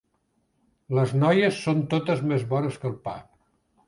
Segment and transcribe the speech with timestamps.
[0.99, 3.15] Les noies són totes més bones que el pa.